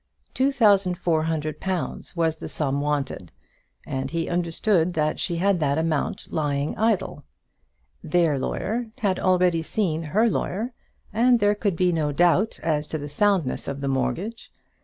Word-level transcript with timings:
Two 0.33 0.51
thousand 0.51 0.95
four 0.97 1.25
hundred 1.25 1.59
pounds 1.59 2.15
was 2.15 2.37
the 2.37 2.47
sum 2.47 2.81
wanted, 2.81 3.31
and 3.85 4.09
he 4.09 4.27
understood 4.27 4.95
that 4.95 5.19
she 5.19 5.35
had 5.35 5.59
that 5.59 5.77
amount 5.77 6.27
lying 6.33 6.75
idle. 6.75 7.23
Their 8.03 8.39
lawyer 8.39 8.87
had 9.01 9.19
already 9.19 9.61
seen 9.61 10.01
her 10.01 10.27
lawyer, 10.27 10.73
and 11.13 11.39
there 11.39 11.53
could 11.53 11.75
be 11.75 11.91
no 11.91 12.11
doubt 12.11 12.59
as 12.63 12.87
to 12.87 12.97
the 12.97 13.07
soundness 13.09 13.67
of 13.67 13.79
the 13.79 13.87
mortgage. 13.87 14.51